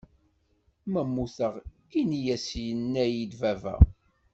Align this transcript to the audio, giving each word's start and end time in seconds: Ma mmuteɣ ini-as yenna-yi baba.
Ma 0.91 1.01
mmuteɣ 1.07 1.53
ini-as 1.99 2.47
yenna-yi 2.65 3.25
baba. 3.39 3.75